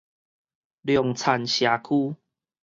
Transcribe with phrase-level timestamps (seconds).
[0.81, 2.15] 龍田社區